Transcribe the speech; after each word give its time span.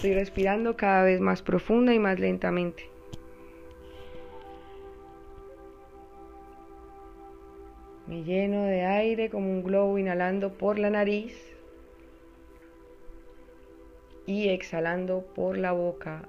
Estoy 0.00 0.14
respirando 0.14 0.78
cada 0.78 1.02
vez 1.02 1.20
más 1.20 1.42
profunda 1.42 1.92
y 1.92 1.98
más 1.98 2.18
lentamente. 2.18 2.88
Me 8.06 8.24
lleno 8.24 8.62
de 8.62 8.86
aire 8.86 9.28
como 9.28 9.50
un 9.50 9.62
globo 9.62 9.98
inhalando 9.98 10.54
por 10.54 10.78
la 10.78 10.88
nariz 10.88 11.54
y 14.24 14.48
exhalando 14.48 15.20
por 15.34 15.58
la 15.58 15.72
boca 15.72 16.22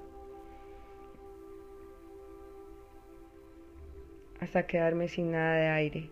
hasta 4.38 4.66
quedarme 4.66 5.08
sin 5.08 5.30
nada 5.30 5.54
de 5.54 5.68
aire. 5.68 6.10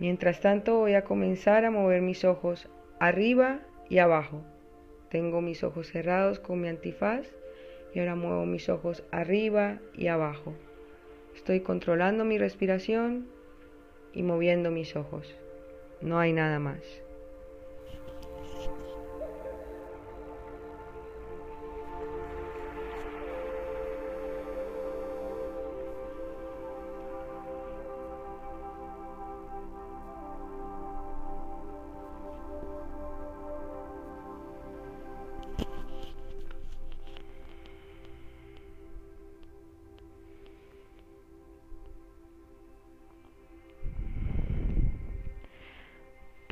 Mientras 0.00 0.40
tanto 0.40 0.80
voy 0.80 0.94
a 0.94 1.04
comenzar 1.04 1.64
a 1.64 1.70
mover 1.70 2.02
mis 2.02 2.24
ojos 2.24 2.68
arriba 2.98 3.60
y 3.88 3.98
abajo. 3.98 4.42
Tengo 5.12 5.42
mis 5.42 5.62
ojos 5.62 5.88
cerrados 5.88 6.40
con 6.40 6.62
mi 6.62 6.68
antifaz 6.68 7.26
y 7.92 7.98
ahora 7.98 8.14
muevo 8.14 8.46
mis 8.46 8.70
ojos 8.70 9.04
arriba 9.10 9.78
y 9.94 10.06
abajo. 10.06 10.54
Estoy 11.36 11.60
controlando 11.60 12.24
mi 12.24 12.38
respiración 12.38 13.26
y 14.14 14.22
moviendo 14.22 14.70
mis 14.70 14.96
ojos. 14.96 15.36
No 16.00 16.18
hay 16.18 16.32
nada 16.32 16.58
más. 16.58 17.01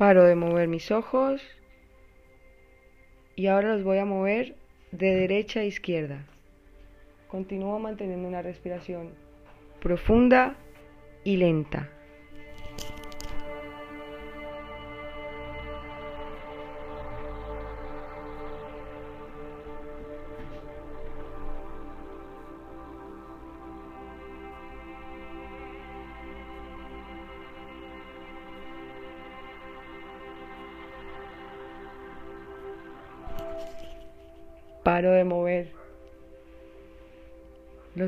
Paro 0.01 0.23
de 0.23 0.33
mover 0.33 0.67
mis 0.67 0.89
ojos 0.89 1.43
y 3.35 3.45
ahora 3.45 3.75
los 3.75 3.83
voy 3.83 3.99
a 3.99 4.05
mover 4.05 4.55
de 4.91 5.15
derecha 5.15 5.59
a 5.59 5.63
izquierda. 5.63 6.25
Continúo 7.27 7.77
manteniendo 7.77 8.27
una 8.27 8.41
respiración 8.41 9.11
profunda 9.79 10.55
y 11.23 11.37
lenta. 11.37 11.91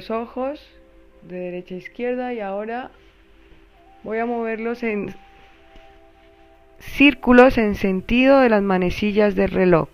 Los 0.04 0.12
ojos 0.12 0.60
de 1.22 1.38
derecha 1.38 1.76
a 1.76 1.78
izquierda 1.78 2.34
y 2.34 2.42
ahora 2.42 2.92
voy 4.04 4.20
a 4.20 4.26
moverlos 4.26 4.84
en 4.84 5.16
círculos 6.80 7.58
en 7.58 7.76
sentido 7.76 8.40
de 8.42 8.50
las 8.50 8.62
manecillas 8.62 9.34
del 9.36 9.52
reloj. 9.52 9.88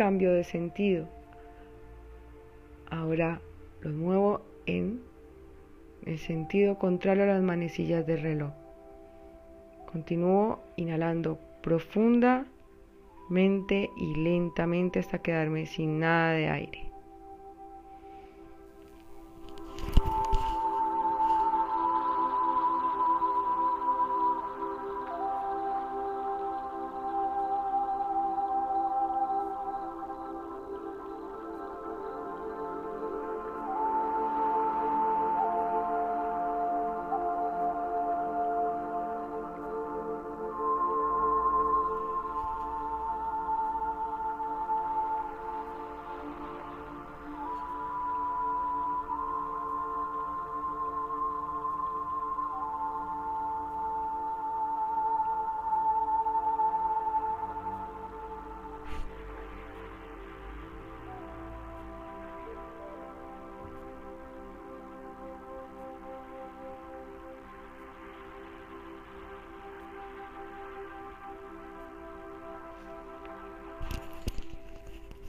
Cambio 0.00 0.32
de 0.32 0.44
sentido. 0.44 1.06
Ahora 2.88 3.42
lo 3.82 3.90
muevo 3.90 4.40
en 4.64 5.02
el 6.06 6.18
sentido 6.18 6.78
contrario 6.78 7.24
a 7.24 7.26
las 7.26 7.42
manecillas 7.42 8.06
del 8.06 8.22
reloj. 8.22 8.52
Continúo 9.92 10.60
inhalando 10.76 11.38
profundamente 11.62 13.90
y 13.94 14.14
lentamente 14.14 15.00
hasta 15.00 15.18
quedarme 15.18 15.66
sin 15.66 15.98
nada 15.98 16.32
de 16.32 16.48
aire. 16.48 16.89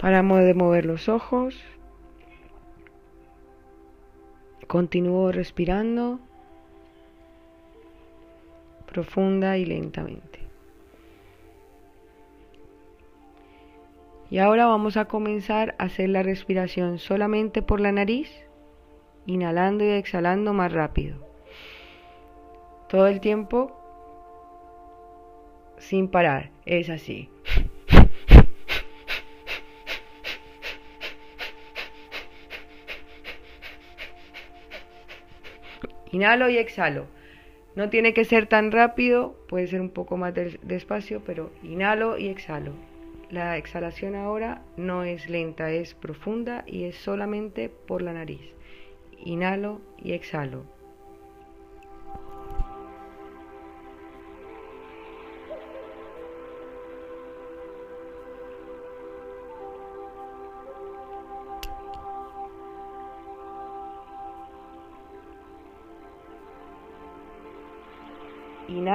Paramos 0.01 0.41
de 0.41 0.55
mover 0.55 0.85
los 0.85 1.07
ojos. 1.09 1.63
Continúo 4.65 5.31
respirando 5.31 6.19
profunda 8.87 9.59
y 9.59 9.65
lentamente. 9.65 10.39
Y 14.31 14.39
ahora 14.39 14.65
vamos 14.65 14.97
a 14.97 15.05
comenzar 15.05 15.75
a 15.77 15.83
hacer 15.83 16.09
la 16.09 16.23
respiración 16.23 16.97
solamente 16.97 17.61
por 17.61 17.79
la 17.79 17.91
nariz, 17.91 18.31
inhalando 19.27 19.83
y 19.83 19.89
exhalando 19.89 20.51
más 20.51 20.73
rápido. 20.73 21.17
Todo 22.89 23.05
el 23.05 23.19
tiempo 23.19 23.77
sin 25.77 26.07
parar, 26.07 26.49
es 26.65 26.89
así. 26.89 27.29
Inhalo 36.11 36.49
y 36.49 36.57
exhalo. 36.57 37.05
No 37.75 37.89
tiene 37.89 38.13
que 38.13 38.25
ser 38.25 38.47
tan 38.47 38.71
rápido, 38.71 39.35
puede 39.47 39.67
ser 39.67 39.79
un 39.79 39.89
poco 39.89 40.17
más 40.17 40.33
despacio, 40.33 41.21
pero 41.25 41.51
inhalo 41.63 42.17
y 42.17 42.27
exhalo. 42.27 42.73
La 43.29 43.57
exhalación 43.57 44.15
ahora 44.15 44.61
no 44.75 45.03
es 45.03 45.29
lenta, 45.29 45.71
es 45.71 45.93
profunda 45.93 46.65
y 46.67 46.83
es 46.83 46.97
solamente 46.97 47.69
por 47.69 48.01
la 48.01 48.11
nariz. 48.11 48.41
Inhalo 49.23 49.79
y 50.03 50.11
exhalo. 50.11 50.65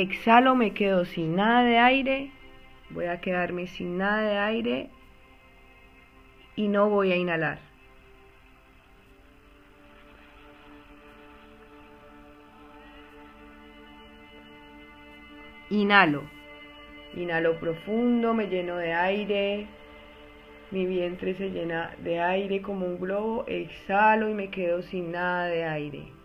Exhalo, 0.00 0.54
me 0.54 0.72
quedo 0.72 1.04
sin 1.04 1.36
nada 1.36 1.64
de 1.64 1.78
aire, 1.78 2.30
voy 2.90 3.06
a 3.06 3.20
quedarme 3.20 3.66
sin 3.66 3.98
nada 3.98 4.22
de 4.22 4.38
aire 4.38 4.90
y 6.56 6.68
no 6.68 6.88
voy 6.88 7.12
a 7.12 7.16
inhalar. 7.16 7.58
Inhalo, 15.70 16.22
inhalo 17.14 17.58
profundo, 17.58 18.34
me 18.34 18.46
lleno 18.46 18.76
de 18.76 18.92
aire, 18.92 19.66
mi 20.70 20.86
vientre 20.86 21.34
se 21.34 21.50
llena 21.50 21.94
de 21.98 22.20
aire 22.20 22.62
como 22.62 22.86
un 22.86 22.98
globo, 22.98 23.44
exhalo 23.46 24.28
y 24.28 24.34
me 24.34 24.50
quedo 24.50 24.82
sin 24.82 25.12
nada 25.12 25.46
de 25.46 25.64
aire. 25.64 26.21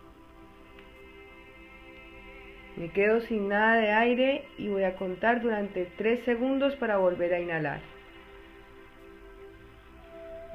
Me 2.78 2.90
quedo 2.90 3.20
sin 3.22 3.48
nada 3.48 3.74
de 3.74 3.90
aire 3.90 4.44
y 4.56 4.68
voy 4.68 4.84
a 4.84 4.94
contar 4.94 5.40
durante 5.40 5.86
3 5.96 6.24
segundos 6.24 6.76
para 6.76 6.96
volver 6.96 7.34
a 7.34 7.40
inhalar. 7.40 7.80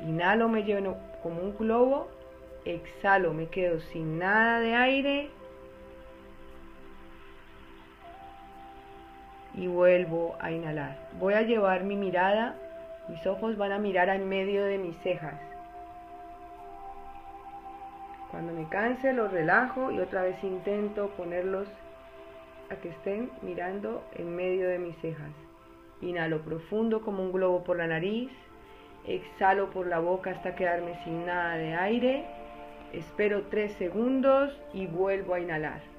Inhalo, 0.07 0.47
me 0.47 0.63
lleno 0.63 0.95
como 1.21 1.41
un 1.41 1.57
globo. 1.57 2.07
Exhalo, 2.63 3.33
me 3.33 3.47
quedo 3.47 3.81
sin 3.91 4.19
nada 4.19 4.61
de 4.61 4.73
aire. 4.73 5.29
Y 9.55 9.67
vuelvo 9.67 10.37
a 10.39 10.49
inhalar. 10.49 10.97
Voy 11.19 11.33
a 11.33 11.41
llevar 11.41 11.83
mi 11.83 11.97
mirada, 11.97 12.55
mis 13.09 13.27
ojos 13.27 13.57
van 13.57 13.73
a 13.73 13.79
mirar 13.79 14.07
en 14.07 14.29
medio 14.29 14.63
de 14.63 14.77
mis 14.77 14.95
cejas. 14.99 15.41
Cuando 18.31 18.53
me 18.53 18.65
canse 18.69 19.11
los 19.11 19.29
relajo 19.29 19.91
y 19.91 19.99
otra 19.99 20.21
vez 20.21 20.41
intento 20.41 21.09
ponerlos 21.17 21.67
que 22.81 22.89
estén 22.89 23.31
mirando 23.41 24.03
en 24.15 24.35
medio 24.35 24.67
de 24.67 24.79
mis 24.79 24.95
cejas. 24.97 25.31
Inhalo 26.01 26.41
profundo 26.41 27.01
como 27.01 27.23
un 27.23 27.31
globo 27.31 27.63
por 27.63 27.77
la 27.77 27.87
nariz. 27.87 28.31
Exhalo 29.05 29.69
por 29.69 29.87
la 29.87 29.99
boca 29.99 30.31
hasta 30.31 30.55
quedarme 30.55 31.01
sin 31.03 31.25
nada 31.25 31.55
de 31.55 31.73
aire. 31.75 32.25
Espero 32.93 33.43
tres 33.49 33.73
segundos 33.73 34.53
y 34.73 34.87
vuelvo 34.87 35.33
a 35.33 35.39
inhalar. 35.39 35.92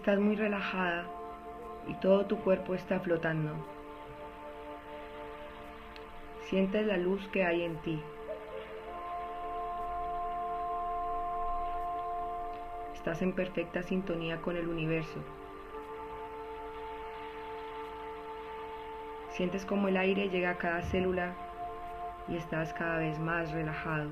Estás 0.00 0.18
muy 0.18 0.34
relajada 0.34 1.04
y 1.86 1.92
todo 1.96 2.24
tu 2.24 2.38
cuerpo 2.38 2.74
está 2.74 2.98
flotando. 3.00 3.52
Sientes 6.48 6.86
la 6.86 6.96
luz 6.96 7.28
que 7.28 7.44
hay 7.44 7.64
en 7.64 7.76
ti. 7.82 8.02
Estás 12.94 13.20
en 13.20 13.34
perfecta 13.34 13.82
sintonía 13.82 14.40
con 14.40 14.56
el 14.56 14.68
universo. 14.68 15.18
Sientes 19.32 19.66
como 19.66 19.88
el 19.88 19.98
aire 19.98 20.30
llega 20.30 20.52
a 20.52 20.56
cada 20.56 20.80
célula 20.80 21.34
y 22.26 22.38
estás 22.38 22.72
cada 22.72 23.00
vez 23.00 23.18
más 23.18 23.52
relajado. 23.52 24.08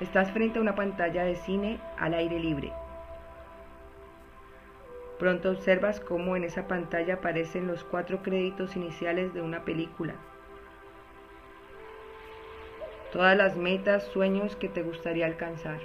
Estás 0.00 0.32
frente 0.32 0.58
a 0.58 0.62
una 0.62 0.74
pantalla 0.74 1.24
de 1.24 1.36
cine 1.36 1.78
al 1.98 2.14
aire 2.14 2.40
libre. 2.40 2.72
Pronto 5.18 5.50
observas 5.50 6.00
cómo 6.00 6.34
en 6.34 6.42
esa 6.42 6.66
pantalla 6.66 7.14
aparecen 7.14 7.68
los 7.68 7.84
cuatro 7.84 8.20
créditos 8.22 8.74
iniciales 8.74 9.32
de 9.32 9.40
una 9.40 9.64
película. 9.64 10.14
Todas 13.12 13.36
las 13.36 13.56
metas, 13.56 14.02
sueños 14.08 14.56
que 14.56 14.68
te 14.68 14.82
gustaría 14.82 15.26
alcanzar. 15.26 15.78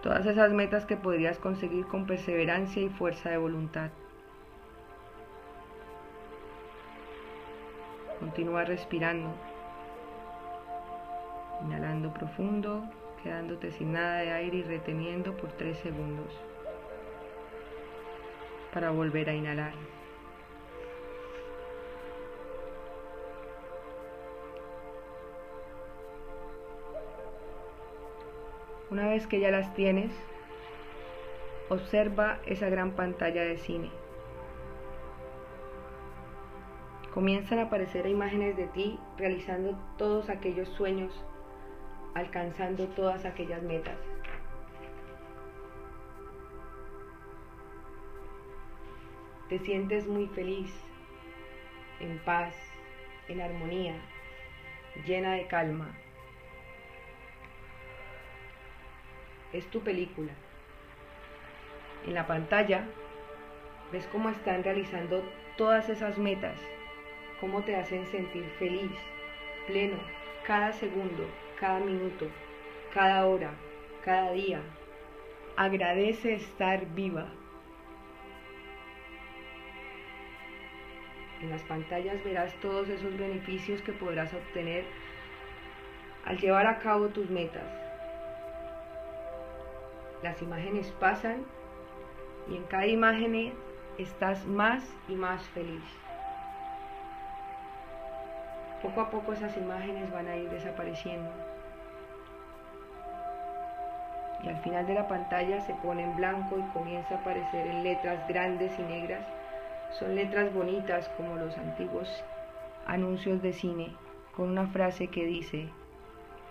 Todas 0.00 0.24
esas 0.26 0.52
metas 0.52 0.86
que 0.86 0.96
podrías 0.96 1.38
conseguir 1.38 1.86
con 1.86 2.06
perseverancia 2.06 2.80
y 2.80 2.88
fuerza 2.88 3.30
de 3.30 3.38
voluntad. 3.38 3.90
Continúa 8.20 8.64
respirando. 8.64 9.34
Profundo, 12.12 12.84
quedándote 13.22 13.72
sin 13.72 13.92
nada 13.92 14.18
de 14.18 14.32
aire 14.32 14.58
y 14.58 14.62
reteniendo 14.62 15.36
por 15.36 15.50
3 15.52 15.78
segundos 15.78 16.32
para 18.72 18.90
volver 18.90 19.28
a 19.30 19.34
inhalar. 19.34 19.72
Una 28.90 29.06
vez 29.08 29.26
que 29.26 29.40
ya 29.40 29.50
las 29.50 29.72
tienes, 29.74 30.12
Observa 31.70 32.40
esa 32.46 32.68
gran 32.68 32.96
pantalla 32.96 33.44
de 33.44 33.56
cine. 33.56 33.92
Comienzan 37.14 37.60
a 37.60 37.62
aparecer 37.66 38.08
imágenes 38.08 38.56
de 38.56 38.66
ti 38.66 38.98
realizando 39.16 39.78
todos 39.96 40.30
aquellos 40.30 40.68
sueños, 40.70 41.12
alcanzando 42.14 42.86
todas 42.88 43.24
aquellas 43.24 43.62
metas. 43.62 43.98
Te 49.48 49.58
sientes 49.58 50.06
muy 50.06 50.26
feliz, 50.28 50.72
en 51.98 52.18
paz, 52.20 52.54
en 53.28 53.40
armonía, 53.40 53.94
llena 55.06 55.32
de 55.34 55.46
calma. 55.46 55.94
Es 59.52 59.66
tu 59.66 59.80
película. 59.80 60.32
En 62.06 62.14
la 62.14 62.26
pantalla 62.26 62.86
ves 63.90 64.06
cómo 64.12 64.28
están 64.30 64.62
realizando 64.62 65.24
todas 65.56 65.88
esas 65.88 66.16
metas 66.16 66.56
cómo 67.40 67.62
te 67.62 67.74
hacen 67.74 68.06
sentir 68.06 68.44
feliz, 68.58 68.92
pleno, 69.66 69.96
cada 70.46 70.72
segundo, 70.72 71.24
cada 71.60 71.78
minuto, 71.78 72.26
cada 72.94 73.26
hora, 73.26 73.50
cada 74.02 74.32
día. 74.32 74.62
Agradece 75.56 76.32
estar 76.32 76.86
viva. 76.94 77.26
En 81.42 81.50
las 81.50 81.62
pantallas 81.64 82.22
verás 82.24 82.54
todos 82.60 82.88
esos 82.88 83.16
beneficios 83.18 83.82
que 83.82 83.92
podrás 83.92 84.32
obtener 84.32 84.84
al 86.24 86.38
llevar 86.38 86.66
a 86.66 86.78
cabo 86.78 87.08
tus 87.08 87.28
metas. 87.28 87.70
Las 90.22 90.40
imágenes 90.40 90.90
pasan 90.98 91.44
y 92.50 92.56
en 92.56 92.64
cada 92.64 92.86
imagen 92.86 93.52
estás 93.98 94.46
más 94.46 94.82
y 95.08 95.14
más 95.14 95.46
feliz. 95.50 95.82
Poco 98.82 99.02
a 99.02 99.10
poco 99.10 99.34
esas 99.34 99.54
imágenes 99.58 100.10
van 100.10 100.26
a 100.26 100.36
ir 100.36 100.48
desapareciendo. 100.48 101.49
Y 104.42 104.48
al 104.48 104.56
final 104.58 104.86
de 104.86 104.94
la 104.94 105.08
pantalla 105.08 105.60
se 105.60 105.74
pone 105.74 106.02
en 106.02 106.16
blanco 106.16 106.58
y 106.58 106.62
comienza 106.72 107.14
a 107.14 107.18
aparecer 107.18 107.66
en 107.66 107.84
letras 107.84 108.26
grandes 108.28 108.78
y 108.78 108.82
negras. 108.82 109.26
Son 109.98 110.14
letras 110.14 110.52
bonitas 110.54 111.08
como 111.16 111.36
los 111.36 111.56
antiguos 111.58 112.24
anuncios 112.86 113.42
de 113.42 113.52
cine, 113.52 113.94
con 114.34 114.50
una 114.50 114.66
frase 114.68 115.08
que 115.08 115.24
dice, 115.24 115.68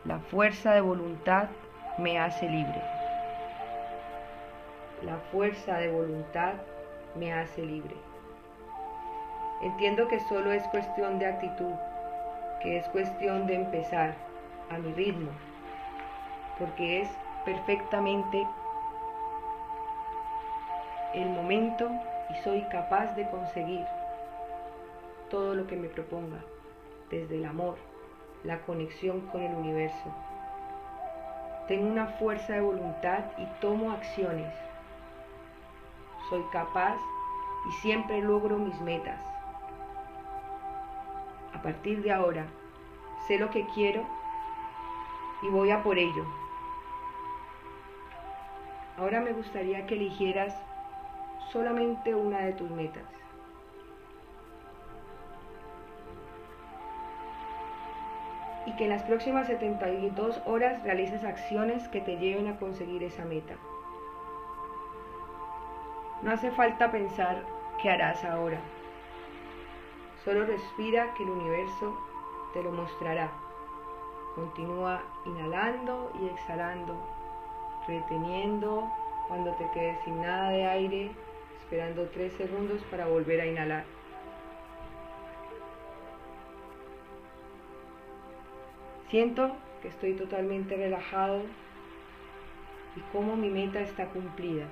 la 0.06 0.20
fuerza 0.20 0.74
de 0.74 0.82
voluntad 0.82 1.50
me 1.98 2.20
hace 2.20 2.48
libre. 2.48 2.82
La 5.04 5.18
fuerza 5.32 5.78
de 5.78 5.90
voluntad 5.90 6.54
me 7.16 7.34
hace 7.34 7.66
libre. 7.66 7.96
Entiendo 9.62 10.08
que 10.08 10.20
solo 10.22 10.52
es 10.54 10.64
cuestión 10.70 11.20
de 11.20 11.26
actitud, 11.26 11.74
que 12.62 12.78
es 12.78 12.88
cuestión 12.90 13.48
de 13.48 13.56
empezar 13.56 14.14
a 14.70 14.78
mi 14.78 14.94
ritmo, 14.94 15.32
porque 16.58 17.02
es 17.02 17.10
perfectamente 17.46 18.48
el 21.14 21.30
momento 21.30 21.90
y 22.30 22.36
soy 22.44 22.62
capaz 22.70 23.16
de 23.16 23.30
conseguir 23.30 23.86
todo 25.30 25.56
lo 25.56 25.68
que 25.68 25.76
me 25.76 25.90
proponga, 25.90 26.40
desde 27.10 27.38
el 27.38 27.46
amor, 27.46 27.78
la 28.44 28.60
conexión 28.62 29.22
con 29.32 29.42
el 29.42 29.54
universo. 29.54 30.14
Tengo 31.68 31.88
una 31.88 32.08
fuerza 32.08 32.54
de 32.54 32.62
voluntad 32.62 33.26
y 33.38 33.46
tomo 33.62 33.92
acciones. 33.92 34.54
Soy 36.30 36.44
capaz 36.52 36.98
y 37.68 37.72
siempre 37.82 38.22
logro 38.22 38.58
mis 38.58 38.80
metas. 38.82 39.22
A 41.54 41.62
partir 41.62 42.02
de 42.02 42.12
ahora, 42.12 42.46
sé 43.28 43.38
lo 43.38 43.50
que 43.50 43.66
quiero 43.68 44.04
y 45.42 45.50
voy 45.50 45.72
a 45.72 45.84
por 45.84 45.98
ello. 45.98 46.26
Ahora 49.00 49.22
me 49.22 49.32
gustaría 49.32 49.86
que 49.86 49.96
eligieras 49.96 50.54
solamente 51.54 52.14
una 52.14 52.40
de 52.40 52.52
tus 52.52 52.70
metas. 52.70 53.06
Y 58.66 58.76
que 58.76 58.84
en 58.84 58.90
las 58.90 59.04
próximas 59.04 59.48
72 59.48 60.42
horas 60.46 60.84
realices 60.84 61.24
acciones 61.24 61.88
que 61.88 62.02
te 62.02 62.18
lleven 62.18 62.50
a 62.50 62.58
conseguir 62.58 63.02
esa 63.04 63.24
meta. 63.24 63.56
No 66.22 66.32
hace 66.32 66.52
falta 66.52 66.92
pensar 66.92 67.42
qué 67.82 67.90
harás 67.90 68.22
ahora. 68.26 68.60
Solo 70.26 70.46
respira 70.46 71.14
que 71.14 71.24
el 71.24 71.30
universo 71.30 71.98
te 72.54 72.62
lo 72.62 72.74
mostrará. 72.74 73.32
Continúa 74.36 75.02
inhalando 75.26 76.12
y 76.22 76.26
exhalando, 76.28 77.19
reteniendo 77.90 78.88
cuando 79.28 79.52
te 79.54 79.70
quedes 79.74 79.98
sin 80.06 80.22
nada 80.22 80.52
de 80.52 80.66
aire, 80.66 81.12
esperando 81.60 82.08
tres 82.14 82.32
segundos 82.34 82.82
para 82.90 83.08
volver 83.08 83.42
a 83.42 83.46
inhalar. 83.46 83.84
Siento 89.10 89.56
que 89.82 89.88
estoy 89.88 90.14
totalmente 90.14 90.76
relajado 90.76 91.42
y 92.96 93.00
cómo 93.12 93.36
mi 93.36 93.50
meta 93.50 93.82
está 93.82 94.06
cumplida. 94.06 94.66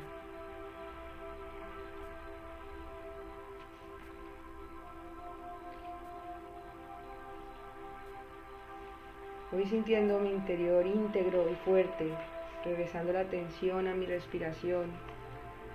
Voy 9.51 9.65
sintiendo 9.65 10.19
mi 10.19 10.29
interior 10.31 10.85
íntegro 10.85 11.49
y 11.49 11.55
fuerte, 11.65 12.11
regresando 12.67 13.13
la 13.13 13.21
atención 13.21 13.87
a 13.87 13.93
mi 13.93 14.05
respiración. 14.05 14.91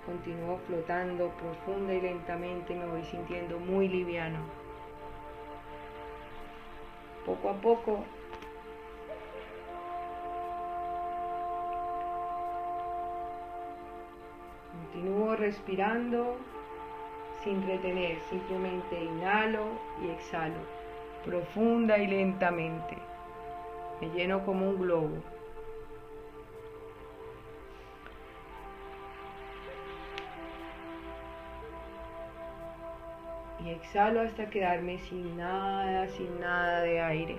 Continúo 0.05 0.59
flotando 0.67 1.29
profunda 1.29 1.93
y 1.93 2.01
lentamente 2.01 2.75
me 2.75 2.85
voy 2.85 3.03
sintiendo 3.03 3.59
muy 3.59 3.87
liviano. 3.87 4.39
Poco 7.25 7.49
a 7.49 7.53
poco 7.53 8.03
continúo 14.71 15.35
respirando 15.35 16.37
sin 17.43 17.65
retener, 17.65 18.19
simplemente 18.29 19.03
inhalo 19.03 19.65
y 20.01 20.09
exhalo 20.09 20.83
profunda 21.23 21.97
y 21.97 22.07
lentamente. 22.07 22.97
Me 24.01 24.09
lleno 24.09 24.45
como 24.45 24.69
un 24.69 24.79
globo. 24.79 25.32
Exhalo 33.93 34.21
hasta 34.21 34.49
quedarme 34.49 34.97
sin 35.07 35.37
nada, 35.37 36.07
sin 36.07 36.39
nada 36.39 36.81
de 36.81 36.99
aire. 36.99 37.37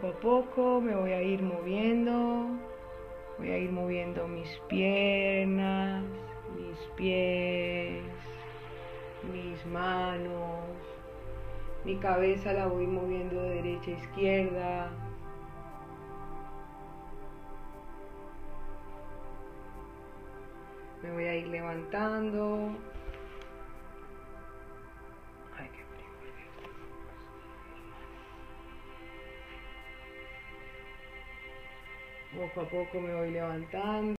Poco 0.00 0.16
a 0.16 0.20
poco 0.20 0.80
me 0.80 0.94
voy 0.94 1.10
a 1.10 1.20
ir 1.22 1.42
moviendo, 1.42 2.46
voy 3.36 3.50
a 3.50 3.58
ir 3.58 3.72
moviendo 3.72 4.28
mis 4.28 4.48
piernas, 4.68 6.04
mis 6.56 6.78
pies, 6.94 8.04
mis 9.32 9.66
manos, 9.66 10.62
mi 11.84 11.96
cabeza 11.96 12.52
la 12.52 12.68
voy 12.68 12.86
moviendo 12.86 13.42
de 13.42 13.54
derecha 13.56 13.90
a 13.90 13.94
izquierda. 13.94 14.90
Me 21.02 21.10
voy 21.10 21.24
a 21.24 21.34
ir 21.34 21.48
levantando, 21.48 22.70
Poco 32.58 32.66
a 32.66 32.84
poco 32.84 33.00
me 33.00 33.14
voy 33.14 33.30
levantando. 33.30 34.16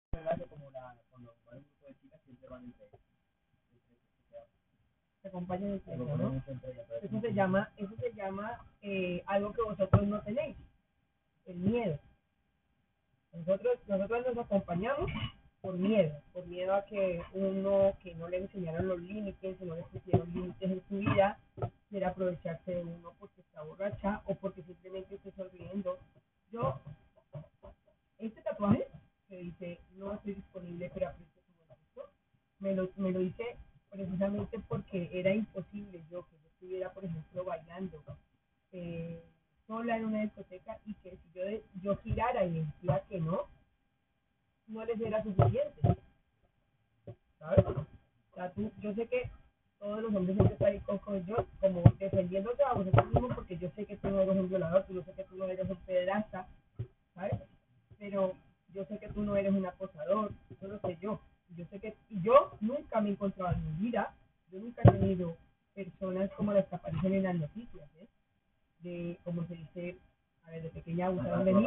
Eso 7.02 7.21
se 7.21 7.35
llama, 7.35 7.73
eso 7.76 7.97
se 8.00 8.12
llama 8.12 8.64
eh, 8.80 9.25
algo 9.26 9.52
que 9.52 9.62
vosotros 9.62 10.07
no 10.07 10.21
tenéis, 10.23 10.57
el 11.47 11.57
miedo. 11.57 11.99
Nosotros, 13.33 13.80
nosotros 13.88 14.26
nos 14.26 14.45
acompañamos 14.47 15.11
por 15.61 15.75
miedo, 15.75 16.23
por 16.33 16.47
miedo 16.47 16.75
a 16.76 16.85
que 16.85 17.21
uno 17.33 17.97
que 18.00 18.14
no 18.14 18.28
le 18.28 18.38
enseñaron 18.38 18.87
los 18.87 19.00
límites, 19.00 19.61
no 19.62 19.75
le 19.75 19.83
pusieron 19.83 20.33
límites 20.33 20.71
en 20.71 20.83
su 20.88 20.99
vida, 20.99 21.40
quiera 21.90 22.11
aprovecharse 22.11 22.73
de 22.73 22.85
uno 22.85 23.14
porque 23.18 23.40
está 23.40 23.62
borracha 23.62 24.23
o 24.26 24.37
porque 24.37 24.62
simplemente 24.62 25.16
esté 25.16 25.33
sonriendo. 25.33 25.99
Yo, 26.52 26.80
este 28.19 28.41
tatuaje 28.43 28.87
que 29.29 29.37
dice 29.37 29.81
no 29.97 30.15
estoy 30.15 30.35
disponible 30.35 30.91
pero 30.93 31.09
aprecio 31.09 31.43
su 31.95 32.03
me 32.61 32.75
lo, 32.75 32.91
me 32.97 33.13
lo 33.13 33.21
hice 33.21 33.57
precisamente 33.91 34.59
porque 34.69 35.11
era 35.13 35.35
imposible 35.35 36.05
yo 36.11 36.27
que 36.29 36.37
yo 36.43 36.49
estuviera, 36.49 36.93
por 36.93 37.05
ejemplo, 37.05 37.45
bailando 37.45 38.03
eh, 38.73 39.23
sola 39.67 39.97
en 39.97 40.07
una 40.07 40.23
discoteca 40.23 40.79
y 40.85 40.95
que 40.95 41.11
si 41.11 41.33
yo, 41.35 41.43
yo 41.81 41.97
girara 41.99 42.45
y 42.45 42.61
decía 42.61 43.03
que 43.09 43.21
no, 43.21 43.47
no 44.67 44.85
les 44.85 45.01
era 45.01 45.23
suficiente. 45.23 45.81
¿Sabes? 47.39 47.65
O 47.67 48.35
sea, 48.35 48.51
tú, 48.53 48.71
yo 48.81 48.95
sé 48.95 49.07
que 49.07 49.31
todos 49.79 50.03
los 50.03 50.15
hombres 50.15 50.37
siempre 50.37 50.55
están 50.55 50.73
ahí 50.73 50.81
con, 50.81 51.25
yo, 51.25 51.37
como 51.61 51.83
defendiéndose 51.99 52.63
a 52.65 52.75
vosotros 52.75 53.07
mismos, 53.07 53.35
porque 53.35 53.57
yo 53.57 53.71
sé 53.77 53.87
que 53.87 53.97
tú 53.97 54.09
no 54.09 54.21
eres 54.21 54.37
un 54.37 54.49
violador, 54.49 54.85
tú 54.87 54.95
no 54.95 55.05
sé 55.05 55.13
que 55.13 55.25
tú 55.25 55.37
no 55.37 55.45
eres 55.47 55.71
un 55.71 55.77
pederasta, 55.77 56.49
¿sabes? 57.15 57.35
Pero 57.99 58.35
yo 58.73 58.85
sé 58.87 58.99
que 58.99 59.09
tú 59.09 59.23
no 59.23 59.37
eres 59.37 59.52
un 59.52 59.67
acosador, 59.67 60.33
eso 60.50 60.69
lo 60.69 60.78
sé 60.81 60.99
yo. 61.00 61.21
Yo 61.57 61.64
sé 61.67 61.81
que 61.81 61.97
yo 62.23 62.57
nunca 62.61 63.00
me 63.00 63.09
he 63.09 63.12
encontrado 63.12 63.55
en 63.55 63.64
mi 63.64 63.87
vida, 63.87 64.14
yo 64.52 64.61
nunca 64.61 64.83
he 64.85 64.90
tenido 64.90 65.37
personas 65.75 66.31
como 66.33 66.52
las 66.52 66.67
que 66.67 66.76
aparecen 66.76 67.14
en 67.14 67.23
las 67.23 67.37
noticias, 67.37 67.88
¿eh? 68.00 68.07
De, 68.81 69.19
como 69.25 69.47
se 69.47 69.55
dice, 69.55 69.97
a 70.45 70.50
ver, 70.50 70.62
de 70.62 70.69
pequeña 70.71 71.07
abusaron 71.07 71.45
de 71.45 71.55
mí, 71.55 71.67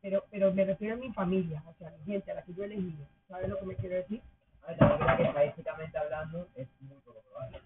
pero, 0.00 0.24
pero 0.30 0.52
me 0.54 0.64
refiero 0.64 0.94
a 0.94 0.98
mi 0.98 1.12
familia, 1.12 1.62
o 1.66 1.74
sea, 1.74 1.88
a 1.88 1.90
mi 1.92 2.04
gente, 2.04 2.30
a 2.30 2.34
la 2.34 2.42
que 2.42 2.54
yo 2.54 2.62
he 2.62 2.66
elegido. 2.66 3.06
¿Sabes 3.28 3.48
lo 3.48 3.58
que 3.58 3.66
me 3.66 3.76
quiero 3.76 3.96
decir? 3.96 4.22
estadísticamente 4.68 5.96
hablando 5.98 6.48
es 6.56 6.68
muy 6.80 6.98
poco 6.98 7.22
probable. 7.22 7.60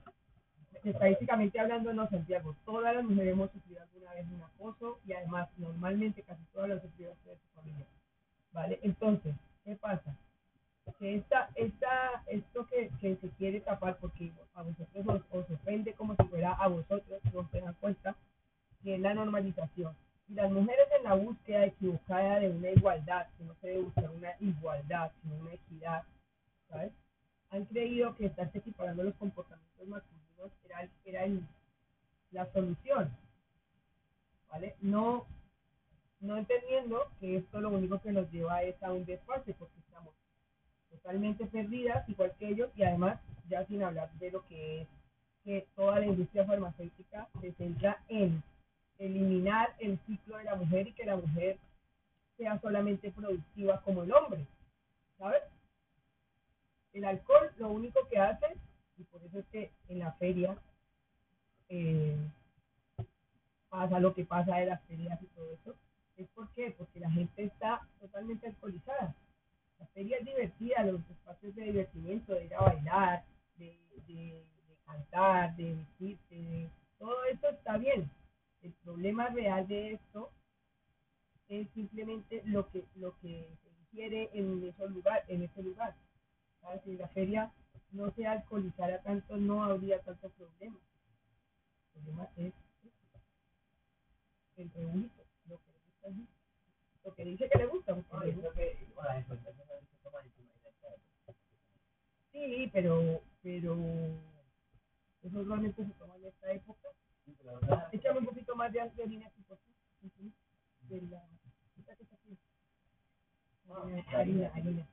Estadísticamente 0.85 1.61
hablando, 1.61 1.93
no, 1.93 2.09
Santiago, 2.09 2.57
todas 2.65 2.95
las 2.95 3.05
mujeres 3.05 3.33
hemos 3.33 3.51
sufrido 3.51 3.83
alguna 3.83 4.15
vez 4.15 4.27
un 4.27 4.43
acoso 4.43 4.99
y 5.07 5.13
además, 5.13 5.49
normalmente 5.59 6.23
casi 6.23 6.43
todas 6.53 6.71
las 6.71 6.83
sufrido 6.83 7.13
de 7.27 7.35
su 7.37 7.49
familia. 7.55 7.87
¿Vale? 8.53 8.81
Entonces, 8.83 9.35
¿qué 9.65 9.77
pasa? 9.77 10.17
Que 10.99 11.17
esta, 11.17 11.51
esta, 11.55 12.23
esto 12.27 12.67
que, 12.67 12.91
que 13.01 13.17
se 13.17 13.29
quiere 13.31 13.61
tapar 13.61 13.99
porque 13.99 14.33
a 14.55 14.63
vosotros 14.63 15.07
os, 15.07 15.23
os 15.31 15.51
ofende 15.51 15.93
como 15.93 16.17
si 16.17 16.25
fuera 16.25 16.53
a 16.53 16.67
vosotros, 16.69 17.21
no 17.33 17.49
se 17.51 17.61
dan 17.61 17.75
cuenta, 17.75 18.17
que 18.83 18.95
es 18.95 19.01
la 19.01 19.15
normalización 19.15 19.95
y 20.31 20.35
las 20.35 20.51
mujeres 20.51 20.87
en 20.97 21.05
la 21.05 21.15
búsqueda 21.15 21.67
equivocada 21.67 22.39
de 22.39 22.51
una 22.51 22.71
igualdad, 22.71 23.27
que 23.37 23.45
no 23.45 23.55
se 23.61 23.67
debe 23.69 23.83
buscar 23.83 24.11
una 24.11 24.31
igualdad, 24.39 25.11
sino 25.21 25.37
una 25.37 25.55
equidad, 25.55 26.05
¿sabes? 26.69 26.93
Han 27.51 27.65
creído 27.65 28.15
que 28.17 28.27
estarse 28.27 28.59
equiparando 28.59 29.03
los 29.03 29.15
comportamientos 29.17 29.89
masculinos 29.89 30.30
era, 30.65 30.89
era 31.05 31.27
la 32.33 32.53
solución, 32.53 33.11
¿vale? 34.51 34.77
No, 34.81 35.27
no 36.21 36.37
entendiendo 36.37 37.11
que 37.19 37.37
esto 37.37 37.61
lo 37.61 37.71
único 37.71 38.01
que 38.01 38.13
nos 38.13 38.31
lleva 38.31 38.63
es 38.63 38.81
a 38.83 38.93
un 38.93 39.05
desfase, 39.05 39.55
porque 39.55 39.79
estamos 39.81 40.15
totalmente 40.91 41.47
perdidas, 41.47 42.09
igual 42.09 42.33
que 42.39 42.49
ellos, 42.49 42.71
y 42.77 42.83
además, 42.83 43.21
ya 43.49 43.67
sin 43.67 43.83
hablar 43.83 44.11
de 44.15 44.31
lo 44.31 44.47
que 44.47 44.83
es 44.83 44.89
que 45.45 45.67
toda 45.75 45.99
la 45.99 46.07
industria 46.07 46.45
farmacéutica 46.45 47.29
se 47.41 47.53
centra 47.53 48.03
en 48.09 48.43
eliminar 48.99 49.75
el 49.79 49.99
ciclo 50.07 50.37
de 50.37 50.45
la 50.45 50.55
mujer 50.55 50.89
y 50.89 50.93
que 50.93 51.07
la 51.07 51.17
mujer 51.17 51.59
sea 52.37 52.61
solamente 52.61 53.11
productiva 53.11 53.81
como 53.83 54.03
el 54.03 54.13
hombre, 54.13 54.47
¿sabes? 55.19 55.43
El 56.93 57.05
alcohol 57.05 57.51
lo 57.57 57.71
único 57.71 58.07
que 58.09 58.19
hace, 58.19 58.47
y 59.01 59.05
por 59.05 59.23
eso 59.25 59.39
es 59.39 59.47
que 59.47 59.73
en 59.89 59.99
la 59.99 60.13
feria 60.13 60.57
eh, 61.69 62.17
pasa 63.69 63.99
lo 63.99 64.15
que 64.15 64.25
pasa 64.25 64.57
de 64.57 64.67
las 64.67 64.83
ferias 64.85 65.21
y 65.23 65.27
todo 65.29 65.51
eso, 65.53 65.75
es 66.17 66.29
por 66.29 66.51
qué? 66.51 66.75
porque 66.77 67.01
la 67.01 67.11
gente 67.11 67.45
está 67.45 67.87
totalmente 67.99 68.47
alcoholizada. 68.47 69.15
La 69.79 69.87
feria 69.87 70.19
es 70.19 70.27
divertida, 70.27 70.85
los 70.85 71.01
espacios 71.09 71.55
de 71.55 71.63
divertimiento, 71.63 72.35
de 72.35 72.45
ir 72.45 72.55
a 72.55 72.61
bailar, 72.61 73.25
de, 73.57 73.79
de, 74.07 74.45
de 74.69 74.77
cantar, 74.85 75.57
de 75.57 75.75
vestirse, 75.75 76.69
todo 76.99 77.25
eso 77.25 77.49
está 77.49 77.79
bien, 77.79 78.11
el 78.63 78.73
problema 78.85 79.29
real 79.29 79.67
de 79.67 79.95
esto 79.95 80.31
es 81.49 81.67
simplemente 81.71 82.43
lo 82.45 82.69
que 82.71 82.85
lo 82.97 83.19
que 83.21 83.49
se 83.63 83.71
ingiere 83.71 84.31
en 84.35 84.61
lugar, 84.93 85.25
en 85.29 85.43
ese 85.43 85.63
lugar. 85.63 85.97
Si 86.85 86.97
la 86.97 87.09
feria 87.09 87.51
no 87.93 88.13
se 88.15 88.27
alcoholizara 88.27 89.03
tanto, 89.03 89.37
no 89.37 89.65
habría 89.65 90.01
tanto 90.03 90.31
problema. 90.31 90.79
El 91.95 92.03
problema 92.03 92.31
es 92.37 92.55
el 94.57 94.71
reunito, 94.73 95.25
lo 95.49 95.59
que 95.59 95.73
le 95.73 95.79
gusta 95.81 96.37
lo 97.05 97.15
que 97.15 97.25
dice 97.25 97.49
que 97.51 97.59
le 97.59 97.67
gusta. 97.67 97.97
Sí, 102.33 102.71
pero, 102.73 103.23
pero 103.43 103.77
eso 105.23 105.45
realmente 105.45 105.85
se 105.85 105.93
toma 105.95 106.17
en 106.17 106.27
esta 106.27 106.53
época 106.53 106.89
Échame 107.93 108.21
un 108.21 108.27
poquito 108.27 108.57
más 108.57 108.73
de 108.73 108.81
harina 108.81 109.27
aquí, 109.27 109.43
por 109.43 109.59
favor. 109.59 110.33
De 110.89 111.03
la... 111.03 111.23
Harina, 114.19 114.49
harina. 114.55 114.89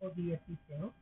O 0.00 0.10
divertirse, 0.10 0.76
¿no? 0.78 0.94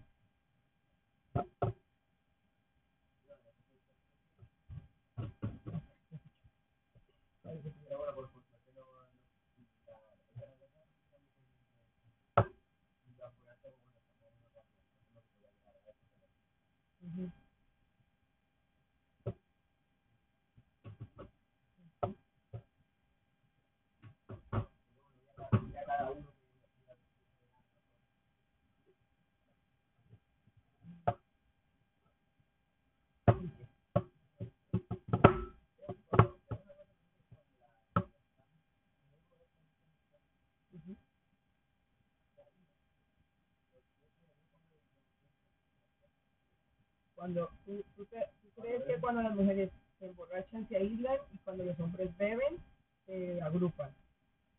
Cuando 47.24 47.50
tú, 47.64 47.82
tú, 47.96 48.06
crees 48.54 48.84
que 48.84 49.00
cuando 49.00 49.22
las 49.22 49.34
mujeres 49.34 49.70
se 49.98 50.04
emborrachan 50.04 50.68
se 50.68 50.76
aíslan 50.76 51.16
y 51.32 51.38
cuando 51.38 51.64
los 51.64 51.80
hombres 51.80 52.14
beben 52.18 52.58
se 53.06 53.40
agrupan, 53.40 53.94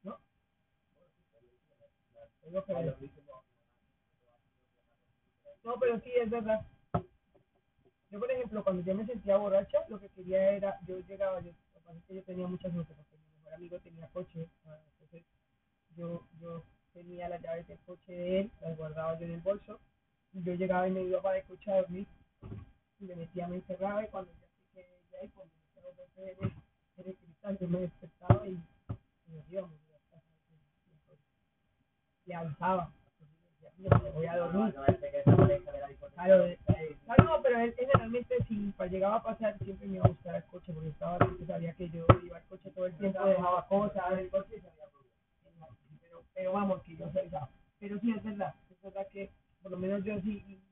¿no? 0.01 0.17
No, 5.63 5.79
pero 5.79 5.99
sí 5.99 6.11
es 6.15 6.27
verdad. 6.27 6.65
Yo, 8.15 8.21
por 8.21 8.32
ejemplo, 8.32 8.63
cuando 8.63 8.82
yo 8.82 8.95
me 8.95 9.06
sentía 9.06 9.36
borracha, 9.36 9.80
lo 9.89 9.99
que 9.99 10.08
quería 10.08 10.51
era, 10.51 10.80
yo 10.88 10.99
llegaba, 10.99 11.41
yo, 11.41 11.51
lo 11.51 11.73
que 11.73 11.80
pasa 11.86 11.97
es 11.97 12.06
que 12.06 12.15
yo 12.15 12.23
tenía 12.23 12.47
muchas 12.47 12.73
notas, 12.73 12.95
porque 12.95 13.17
mi 13.17 13.28
mejor 13.36 13.54
amigo 13.56 13.78
tenía 13.80 14.08
coche, 14.08 14.47
ah, 14.63 14.80
entonces 14.93 15.25
yo, 15.97 16.25
yo 16.39 16.63
tenía 16.93 17.28
las 17.28 17.41
llaves 17.41 17.67
del 17.67 17.78
coche 17.80 18.13
de 18.13 18.39
él, 18.39 18.51
las 18.62 18.78
guardaba 18.78 19.19
yo 19.19 19.25
en 19.25 19.34
el 19.34 19.41
bolso, 19.41 19.82
y 20.32 20.41
yo 20.43 20.54
llegaba 20.54 20.88
y 20.88 20.91
me 20.91 21.04
iba 21.04 21.21
para 21.21 21.39
el 21.39 21.43
coche 21.43 21.69
a 21.69 21.82
dormir, 21.82 22.08
y 23.01 23.06
me 23.06 23.17
metía, 23.17 23.49
me 23.49 23.58
encerraba, 23.58 24.06
y 24.06 24.08
cuando 24.08 24.32
ya 24.32 24.47
se 24.47 24.73
quedé 24.73 24.97
ya, 25.12 25.25
y 25.25 25.30
cuando 25.32 25.54
me 25.75 25.82
los 25.82 25.97
veces 25.97 26.38
en 26.95 27.06
el, 27.06 27.17
cristal, 27.17 27.58
yo 27.60 27.67
me 27.67 27.80
despertaba 27.82 28.47
y, 28.47 28.51
me 29.28 29.43
dio, 29.49 29.67
me, 29.67 29.75
me, 29.75 29.89
me, 31.06 31.17
me 32.28 32.34
alzaba. 32.34 32.93
No, 33.79 33.89
voy 34.13 34.25
a 34.27 34.38
dormir. 34.38 34.75
Claro, 36.15 36.45
eh, 36.47 36.59
no, 37.23 37.41
pero 37.43 37.59
él, 37.59 37.69
él 37.69 37.75
generalmente 37.77 38.35
si 38.47 38.73
llegaba 38.91 39.17
a 39.17 39.23
pasar 39.23 39.57
siempre 39.59 39.88
me 39.88 39.97
iba 39.97 40.05
a 40.05 40.09
buscar 40.09 40.35
al 40.35 40.45
coche 40.45 40.73
porque 40.73 40.89
estaba 40.89 41.19
sabía 41.47 41.73
que 41.73 41.89
yo 41.89 42.05
iba 42.23 42.38
al 42.38 42.43
coche 42.45 42.71
todo 42.71 42.88
el 42.88 42.97
tiempo, 42.97 43.19
dejaba 43.25 43.67
cosas 43.67 44.13
en 44.13 44.19
el 44.19 44.29
coche 44.31 44.57
y 44.57 44.61
pero, 46.01 46.23
pero 46.35 46.53
vamos, 46.53 46.83
que 46.83 46.97
yo 46.97 47.11
soy 47.13 47.29
ya. 47.31 47.49
Pero 47.79 47.99
sí 48.01 48.11
es 48.11 48.23
verdad, 48.23 48.55
es 48.71 48.81
verdad 48.83 49.07
que 49.11 49.31
por 49.63 49.71
lo 49.71 49.77
menos 49.77 50.03
yo 50.05 50.19
sí 50.21 50.43
y, 50.47 50.53
y- 50.53 50.63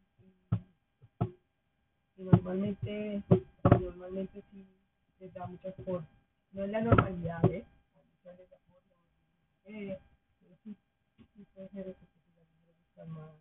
y 2.18 2.24
normalmente 2.24 3.24
normalmente 3.80 4.44
sí 4.52 4.66
les 5.20 5.34
da 5.34 5.48
muchas 5.48 5.74
por 5.86 6.04
no 6.54 6.64
es 6.64 6.72
la 6.72 6.82
normalidad, 6.82 7.44
¿eh? 7.52 7.66
A 7.96 8.00
muchas 8.18 8.40
les 8.40 8.50
da 8.52 8.58
por 8.68 8.82
eh, 9.66 10.00
pero 10.42 10.56
sí, 10.64 10.78
sí 11.36 11.46
puede 11.56 11.70
ser 11.70 11.88
eso 11.90 12.13
más 13.08 13.32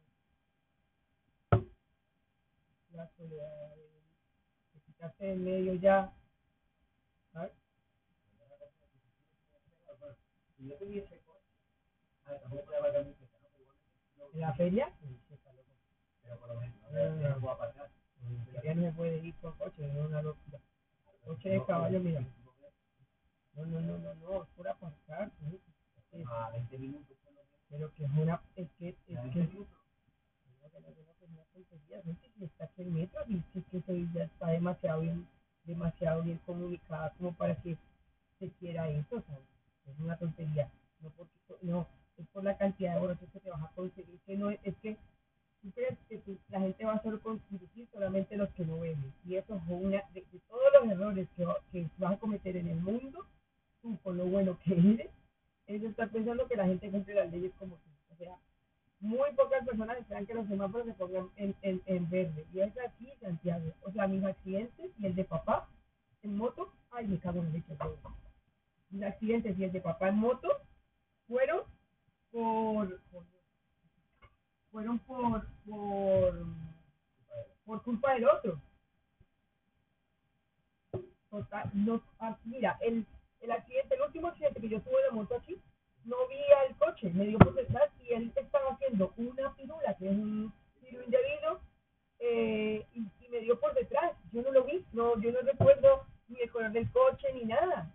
la 2.93 3.09
soledad 3.17 3.77
de, 3.77 5.37
medio 5.37 5.75
ya. 5.75 6.13
¿En 14.35 14.41
la 14.41 14.55
feria? 14.55 14.93
Ya 18.65 18.75
no 18.75 18.83
se 18.83 18.93
puede 18.93 19.19
ir 19.19 19.35
con 19.37 19.53
coche, 19.59 19.87
es 19.87 19.97
una 19.97 20.23
locura. 20.23 20.61
Coche 21.25 21.51
de 21.51 21.65
caballo, 21.67 22.01
mira. 22.01 22.21
No, 23.55 23.67
no, 23.67 23.81
no, 23.81 23.99
no, 23.99 24.15
no, 24.15 24.43
es 24.43 24.49
por 24.51 24.69
aparcar. 24.69 25.31
¿sí? 25.41 25.61
Es- 26.13 26.27
Pero 27.73 27.93
que 27.97 28.07
es 28.07 28.13
una, 28.13 28.43
es 28.57 28.69
que, 28.79 28.91
es 28.91 28.97
que, 29.09 29.15
que 29.15 29.21
que 29.33 29.49
que 30.61 31.25
es 31.27 31.31
una 31.31 31.45
tontería, 31.55 32.03
gente, 32.03 32.31
si 32.39 32.45
está 32.45 32.65
aquí 32.67 32.83
en 32.83 32.95
metro, 32.95 33.23
y 33.29 33.37
es 33.39 33.65
que 33.71 33.83
Sevilla 33.83 34.25
está 34.25 34.49
demasiado 34.51 35.03
bien, 35.03 35.29
demasiado 35.65 36.23
bien 36.25 36.39
comunicada 36.47 37.13
como 37.19 37.35
para 37.35 37.57
que 37.63 37.77
se 38.41 38.51
quiera 38.61 38.89
eso, 38.91 39.19
es 39.87 40.01
una 40.01 40.17
tontería, 40.19 40.71
no 41.03 41.11
porque, 41.11 41.33
no, 41.63 41.89
es 42.19 42.27
por 42.29 42.45
la 42.45 42.57
cantidad 42.59 42.95
de 42.95 43.01
borrachos 43.01 43.31
que 43.33 43.41
te 43.41 43.51
vas 43.51 43.63
a 43.65 43.75
conseguir, 43.75 44.21
que 44.27 44.37
no, 44.37 44.51
es 44.51 44.61
es 44.65 44.77
que 44.79 44.99
tú 45.63 45.71
crees 45.73 45.99
que 46.09 46.19
tú- 46.21 46.39
la 46.51 46.61
gente 46.61 46.85
va 46.87 46.95
a 46.95 47.03
solo 47.03 47.21
conducir 47.23 47.89
solamente 47.93 48.37
los 48.37 48.51
que 48.51 48.65
no 48.67 48.81
beben, 48.81 49.15
y 49.27 49.37
eso 49.37 49.57
es 49.57 49.63
una, 49.69 50.03
de, 50.15 50.25
de 50.33 50.41
todos 50.49 50.65
los 50.75 50.91
errores 50.93 51.29
que, 51.37 51.47
que 51.73 51.91
vas 51.99 52.15
a 52.15 52.19
cometer 52.21 52.57
en 52.57 52.69
el 52.69 52.81
mundo, 52.81 53.27
tú 53.83 53.99
con 54.03 54.19
lo 54.19 54.27
bueno 54.27 54.59
que 54.65 54.75
eres, 54.75 55.11
es 55.67 55.83
estar 55.83 56.11
pensando 56.11 56.47
que 56.49 56.57
la 56.57 56.67
gente 56.67 56.91
cumple 56.91 57.15
las 57.15 57.31
leyes 57.31 57.53
como 57.59 57.77
tú, 57.77 57.91
o 58.13 58.17
sea, 58.17 58.37
muy 59.01 59.33
pocas 59.35 59.65
personas 59.67 59.99
esperan 59.99 60.27
que 60.27 60.35
los 60.35 60.47
semáforos 60.49 60.87
se 60.87 60.95
pongan 60.95 61.31
en, 61.37 61.55
en, 61.63 61.83
en 61.87 62.09
verde, 62.11 62.47
y 62.53 62.61
es 62.61 62.73
aquí 62.87 63.13
Santiago, 63.21 63.73
o 63.83 63.93
sea, 63.93 64.07
mis 64.09 64.25
accidentes 64.25 64.91
y 64.99 65.07
el 65.07 65.15
de 65.15 65.25
papá 65.25 65.69
en 66.23 66.37
moto, 66.37 66.73
ay, 66.93 67.07
me 67.09 67.19
cago 67.19 67.41
en 67.43 67.53
leche, 67.53 67.75
todo. 67.77 67.99
mis 68.91 69.03
accidentes 69.03 69.59
y 69.59 69.65
el 69.65 69.73
de 69.73 69.81
papá 69.81 70.09
en 70.09 70.17
moto 70.17 70.49
fueron 71.29 71.63
por, 72.31 73.01
por- 73.11 73.25
fueron 74.71 74.99
por 75.01 75.47
por 75.67 76.47
por 77.65 77.83
culpa 77.83 78.15
del 78.15 78.27
otro. 78.29 78.61
Total, 81.31 81.71
no, 81.75 82.03
ah, 82.21 82.37
mira 82.45 82.77
el, 82.83 83.07
el 83.43 83.51
accidente 83.53 83.95
el 83.97 84.03
último 84.03 84.29
accidente 84.29 84.61
que 84.61 84.69
yo 84.71 84.81
tuve 84.83 85.03
de 85.05 85.11
moto 85.13 85.37
aquí 85.37 85.61
no 86.05 86.17
vi 86.29 86.37
al 86.67 86.77
coche 86.79 87.11
me 87.11 87.27
dio 87.27 87.39
por 87.39 87.55
detrás 87.55 87.91
y 88.03 88.13
él 88.15 88.33
estaba 88.37 88.73
haciendo 88.73 89.13
una 89.17 89.55
pirula 89.57 89.95
que 89.99 90.07
es 90.07 90.13
un 90.13 90.53
tiro 90.81 91.03
indebido 91.05 91.61
eh, 92.21 92.87
y, 92.95 93.01
y 93.21 93.29
me 93.31 93.41
dio 93.41 93.59
por 93.61 93.75
detrás. 93.75 94.13
Yo 94.33 94.43
no 94.43 94.53
lo 94.53 94.65
vi 94.65 94.85
no 94.93 95.21
yo 95.21 95.33
no 95.33 95.41
recuerdo 95.41 96.07
ni 96.29 96.41
el 96.41 96.51
color 96.51 96.73
del 96.73 96.91
coche 96.93 97.29
ni 97.35 97.45
nada. 97.47 97.93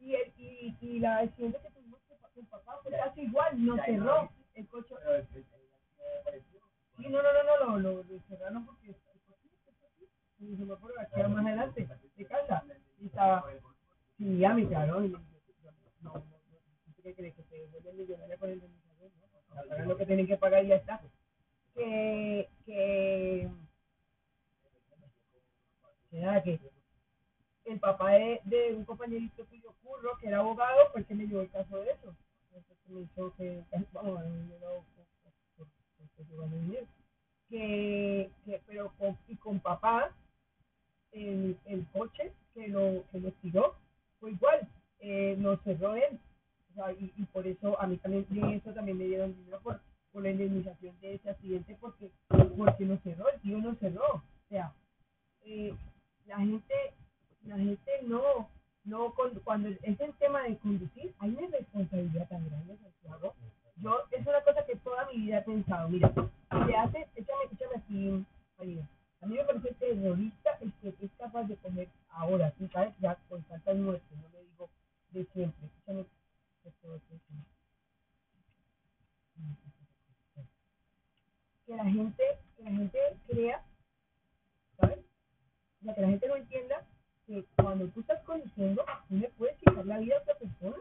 Y 0.00 0.14
el, 0.14 0.32
y, 0.38 0.76
y 0.80 0.98
la 1.00 1.18
accidente 1.20 1.58
que 1.62 1.70
tuvimos 1.70 2.00
con 2.08 2.18
pa- 2.18 2.28
con 2.34 2.46
papá 2.46 2.80
fue 2.82 2.92
casi 2.92 3.22
igual, 3.22 3.64
nos 3.64 3.76
cerró 3.86 4.30
el 4.54 4.66
coche. 4.68 4.94
Sí, 6.96 7.08
no, 7.08 7.22
no, 7.22 7.30
no, 7.32 7.66
no, 7.66 7.78
lo, 7.78 8.02
lo, 8.04 8.20
cerraron 8.28 8.66
porque 8.66 8.88
el 8.88 8.96
coche 8.96 9.34
y 10.40 10.56
se 10.56 10.64
fue 10.66 10.78
por 10.78 10.98
aquí 11.00 11.12
más 11.22 11.46
adelante 11.46 11.88
de 12.16 12.26
casa 12.26 12.64
y 13.00 13.06
estaba, 13.06 13.44
y 14.18 14.38
yo, 14.38 14.58
yo, 14.58 14.86
no, 14.86 15.00
no, 15.00 15.08
no, 15.08 15.18
no, 16.02 16.24
¿qué 17.02 17.14
crees? 17.14 17.34
Que 17.34 17.68
devuelven 17.72 18.38
por 18.38 18.48
el 18.48 18.56
indemnización, 18.56 19.12
¿no? 19.18 19.54
Pagan 19.68 19.88
lo 19.88 19.96
que 19.96 20.06
tienen 20.06 20.26
que 20.26 20.36
pagar 20.36 20.64
y 20.64 20.68
ya 20.68 20.76
está. 20.76 21.00
Que, 21.74 22.48
que, 22.64 23.50
que 26.10 26.20
nada, 26.20 26.42
que 26.42 26.60
el 27.64 27.80
papá 27.80 28.12
de, 28.12 28.40
de 28.44 28.74
un 28.74 28.84
compañerito 28.84 29.44
tuyo, 29.46 29.74
Curro, 29.82 30.16
que 30.18 30.28
era 30.28 30.38
abogado, 30.38 30.90
fue 30.92 31.00
el 31.00 31.06
que 31.06 31.14
me 31.14 31.26
llevó 31.26 31.42
el 31.42 31.50
caso 31.50 31.76
de 31.78 31.90
eso. 31.90 32.14
Entonces 32.46 32.76
me 32.88 33.00
hizo 33.02 33.34
que, 33.36 33.64
vamos. 33.92 34.22
Que, 37.48 38.30
que, 38.44 38.62
pero 38.66 38.92
con, 38.98 39.18
y 39.28 39.36
con 39.36 39.60
papá, 39.60 40.12
el, 41.12 41.58
el 41.66 41.86
coche 41.92 42.32
que 42.54 42.68
lo, 42.68 43.04
que 43.10 43.20
lo 43.20 43.32
tiró, 43.32 43.76
igual, 44.28 44.68
eh, 45.00 45.36
lo 45.38 45.56
cerró 45.58 45.94
él. 45.94 46.18
O 46.70 46.74
sea, 46.74 46.92
y, 46.92 47.12
y 47.16 47.24
por 47.26 47.46
eso 47.46 47.80
a 47.80 47.86
mí 47.86 47.96
también, 47.98 48.24
también 48.60 48.98
me 48.98 49.04
dieron 49.04 49.36
dinero 49.36 49.60
por, 49.62 49.80
por 50.12 50.22
la 50.22 50.30
indemnización 50.30 50.98
de 51.00 51.14
ese 51.14 51.30
accidente, 51.30 51.76
porque, 51.80 52.10
porque 52.56 52.84
lo 52.84 52.96
cerró, 52.98 53.28
el 53.30 53.40
tío 53.40 53.58
lo 53.58 53.74
cerró. 53.76 54.14
O 54.14 54.48
sea, 54.48 54.72
eh, 55.42 55.74
la 56.26 56.38
gente 56.38 56.74
la 57.46 57.58
gente 57.58 57.90
no, 58.06 58.48
no 58.84 59.14
cuando 59.44 59.68
es 59.68 60.00
el 60.00 60.12
tema 60.14 60.42
de 60.42 60.56
conducir, 60.58 61.14
hay 61.18 61.30
una 61.30 61.48
responsabilidad 61.48 62.28
tan 62.28 62.46
grande, 62.48 62.78
Santiago. 62.78 63.34
Yo, 63.76 63.98
es 64.12 64.26
una 64.26 64.40
cosa 64.42 64.64
que 64.66 64.76
toda 64.76 65.06
mi 65.06 65.22
vida 65.22 65.38
he 65.38 65.42
pensado, 65.42 65.88
mira, 65.88 66.12
se 66.14 66.76
hace, 66.76 67.06
échame, 67.16 67.44
échame 67.52 67.76
aquí, 67.76 68.26
Marina. 68.58 68.88
A 69.24 69.26
mí 69.26 69.36
me 69.36 69.44
parece 69.44 69.72
terrorista 69.76 70.50
el 70.60 70.70
que 70.74 71.06
es 71.06 71.10
capaz 71.16 71.44
de 71.44 71.56
comer 71.56 71.88
ahora, 72.10 72.50
tú 72.58 72.68
sabes, 72.68 72.94
ya 73.00 73.16
con 73.30 73.42
tantas 73.44 73.74
muertes, 73.74 74.18
no 74.18 74.28
le 74.28 74.44
digo 74.44 74.68
de 75.12 75.24
siempre. 75.32 75.66
Esto. 75.66 76.06
Que 81.64 81.74
la 81.74 81.84
gente, 81.84 82.22
que 82.54 82.62
la 82.64 82.70
gente 82.70 82.98
crea, 83.26 83.64
¿sabes? 84.78 84.98
O 85.80 85.84
sea, 85.84 85.94
que 85.94 86.00
la 86.02 86.08
gente 86.08 86.28
no 86.28 86.36
entienda 86.36 86.86
que 87.26 87.46
cuando 87.56 87.88
tú 87.88 88.00
estás 88.00 88.22
conduciendo, 88.24 88.84
tú 89.08 89.16
le 89.16 89.30
puedes 89.30 89.56
quitar 89.56 89.86
la 89.86 90.00
vida 90.00 90.16
a 90.16 90.20
otra 90.20 90.34
persona. 90.34 90.76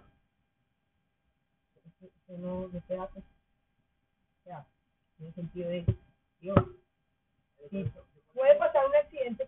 Eso, 2.01 2.37
no, 2.39 2.67
no 2.67 3.03
hace. 3.03 3.19
O 3.19 4.43
sea, 4.43 4.67
en 5.19 5.27
el 5.27 5.33
sentido 5.33 5.69
de, 5.69 5.85
Dios, 6.41 6.57
sí, 7.69 7.89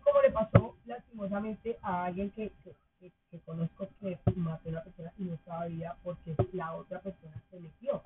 como 0.04 0.22
le 0.22 0.32
pasó 0.32 0.76
lastimosamente 0.86 1.78
a 1.82 2.06
alguien 2.06 2.32
que, 2.32 2.52
que, 3.00 3.12
conozco 3.42 3.88
que 4.02 4.20
mató 4.36 4.70
a 4.70 4.72
una 4.72 4.84
persona 4.84 5.14
y 5.20 5.24
no 5.26 5.36
estaba 5.36 5.66
viva 5.68 5.98
porque 6.04 6.36
la 6.54 6.74
otra 6.76 7.02
persona 7.02 7.42
se 7.52 7.60
metió. 7.60 8.02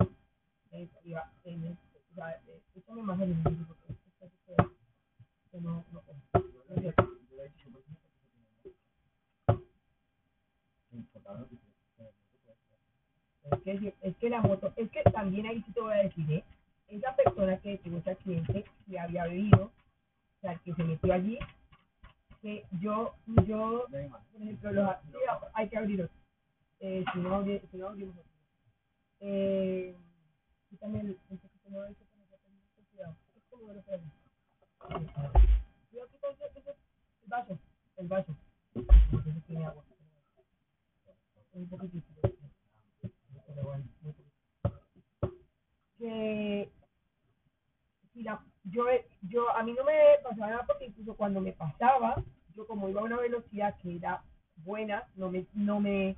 Eh, 0.72 0.88
iba 1.04 1.30
en 1.44 1.64
el, 1.64 1.72
o 1.72 2.14
sea, 2.14 2.40
échame 2.76 3.02
más 3.02 3.20
en 3.20 3.32
el 3.32 3.44
libro 3.44 3.66
porque 3.68 3.92
esto 3.92 4.26
es 4.26 4.32
que- 4.46 4.70
que 5.52 5.60
no, 5.60 5.84
no, 5.92 6.02
no, 6.34 6.40
no 6.68 6.74
es 6.76 6.80
cierto. 6.82 7.08
Es 13.66 13.80
que, 13.80 13.94
es 14.02 14.16
que 14.16 14.30
la 14.30 14.40
moto, 14.42 14.72
es 14.76 14.90
que 14.90 15.02
también 15.12 15.46
ahí 15.46 15.62
sí 15.66 15.72
te 15.72 15.80
voy 15.80 15.94
a 15.94 16.04
decir, 16.04 16.32
¿eh? 16.32 16.44
esa 16.88 17.14
persona 17.16 17.58
que 17.60 17.78
tuvo 17.78 17.98
ese 17.98 18.10
accidente, 18.12 18.64
que 18.86 18.98
había 18.98 19.24
bebido, 19.26 19.66
o 19.66 20.40
sea, 20.40 20.56
que 20.64 20.74
se 20.74 20.84
metió 20.84 21.12
allí, 21.14 21.38
que 22.40 22.64
yo, 22.80 23.14
yo, 23.46 23.86
por 23.88 24.42
ejemplo, 24.42 24.72
los, 24.72 24.96
hay 25.52 25.68
que 25.68 25.76
abrirlos, 25.76 26.10
eh, 26.80 27.04
si 27.12 27.18
no, 27.18 27.44
si 27.44 27.76
no 27.76 27.88
abrimos. 27.88 28.16
Eh, 29.20 29.94
también, 30.78 31.18
el 31.30 31.38
poquito 31.38 31.68
no 31.68 31.84
el 31.84 31.94
vaso, 37.26 37.58
el 37.96 38.08
vaso, 38.08 38.36
tiene 39.46 39.66
agua. 39.66 39.84
un 41.52 41.68
poquitito, 41.68 42.20
que 45.98 46.70
si 48.12 48.24
yo, 48.64 48.84
yo, 49.22 49.50
a 49.50 49.62
mí 49.62 49.72
no 49.72 49.84
me 49.84 49.92
pasaba 50.22 50.50
nada 50.50 50.64
porque 50.66 50.86
incluso 50.86 51.14
cuando 51.14 51.40
me 51.40 51.52
pasaba, 51.52 52.22
yo 52.54 52.66
como 52.66 52.88
iba 52.88 53.00
a 53.00 53.04
que 53.78 53.96
era 53.96 54.22
buena, 54.56 55.04
no 55.16 55.30
me, 55.30 55.46
no 55.54 55.80
me, 55.80 56.16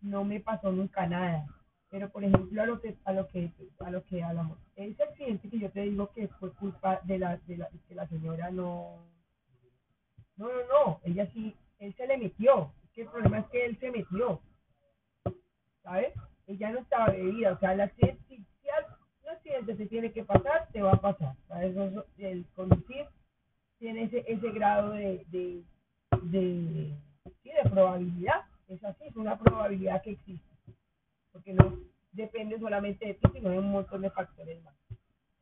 no 0.00 0.24
me 0.24 0.40
pasó 0.40 0.72
nunca 0.72 1.06
nada. 1.06 1.46
Pero 1.90 2.10
por 2.10 2.24
ejemplo 2.24 2.62
a 2.62 2.66
lo 2.66 2.80
que 2.80 2.96
a 3.04 3.12
lo 3.12 3.28
que 3.28 3.52
a 3.78 3.90
lo 3.90 4.04
que 4.04 4.22
hablamos, 4.22 4.58
ese 4.74 5.02
accidente 5.02 5.48
que 5.48 5.60
yo 5.60 5.70
te 5.70 5.82
digo 5.82 6.10
que 6.12 6.28
fue 6.28 6.52
culpa 6.54 7.00
de 7.04 7.18
la 7.18 7.36
de 7.46 7.56
la 7.56 7.68
que 7.86 7.94
la 7.94 8.08
señora 8.08 8.50
no 8.50 9.06
no 10.36 10.48
no 10.48 10.66
no, 10.68 11.00
ella 11.04 11.30
sí 11.32 11.54
él 11.78 11.94
se 11.96 12.06
le 12.06 12.18
metió. 12.18 12.72
Es 12.82 12.90
que 12.92 13.02
el 13.02 13.08
problema 13.08 13.40
es 13.40 13.46
que 13.46 13.64
él 13.64 13.78
se 13.78 13.90
metió. 13.90 14.40
¿Sabes? 15.82 16.14
Ella 16.46 16.70
no 16.70 16.80
estaba 16.80 17.06
bebida, 17.10 17.52
o 17.52 17.58
sea, 17.58 17.72
el 17.74 17.80
accidente, 17.82 18.22
si, 18.28 18.36
si 18.36 18.68
un 19.22 19.28
accidente 19.30 19.76
se 19.76 19.86
tiene 19.86 20.12
que 20.12 20.24
pasar, 20.24 20.68
te 20.72 20.82
va 20.82 20.92
a 20.92 21.00
pasar. 21.00 21.36
¿Sabes? 21.48 21.76
El 22.18 22.46
conducir 22.54 23.06
tiene 23.78 24.04
ese 24.04 24.24
ese 24.26 24.50
grado 24.50 24.90
de 24.90 25.24
de 25.28 25.62
de, 26.22 26.96
sí, 27.42 27.50
de 27.50 27.70
probabilidad. 27.70 28.42
Es 28.68 28.82
así, 28.84 29.04
es 29.06 29.16
una 29.16 29.38
probabilidad 29.38 30.02
que 30.02 30.12
existe 30.12 30.44
porque 31.32 31.54
no 31.54 31.78
depende 32.12 32.58
solamente 32.60 33.06
de 33.06 33.14
ti, 33.16 33.28
sino 33.34 33.50
de 33.50 33.60
un 33.60 33.70
montón 33.72 34.02
de 34.02 34.10
factores 34.10 34.62
más. 34.64 34.74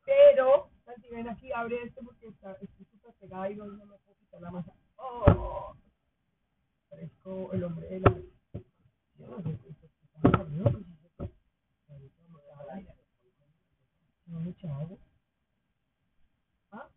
Pero, 0.05 0.69
Santi, 0.85 1.09
ven 1.09 1.29
aquí, 1.29 1.51
abre 1.53 1.83
esto 1.83 2.01
porque 2.03 2.27
está, 2.27 2.53
estoy 2.61 2.85
súper 2.91 3.13
pegada 3.15 3.49
y 3.51 3.55
no 3.55 3.65
me 3.67 3.85
puedo 3.85 4.17
quitar 4.19 4.41
la 4.41 4.51
masa. 4.51 4.73
¡Oh! 4.97 5.75
Parezco 6.89 7.53
el 7.53 7.63
hombre 7.65 7.87
de 7.89 8.01
la... 8.01 8.11
Yo 9.19 9.27
no 9.27 9.41
sé, 9.43 9.51
esto 9.69 9.87
está 10.15 10.39
abrido, 10.39 10.65
pues, 10.65 10.85
esto- 11.05 11.31
ahorita 11.89 12.23
vamos 12.29 12.41
a 12.69 12.75
ver. 12.75 12.87
No 14.27 14.41
le 14.41 14.51
echa 14.51 14.75
agua. 14.75 14.97
¿Ah? 16.71 16.89